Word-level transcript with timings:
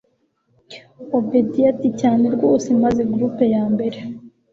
obedia 1.17 1.65
ati 1.73 1.89
cyane 1.99 2.25
rwose 2.35 2.67
maze 2.83 3.01
group 3.13 3.37
yambere 3.53 3.99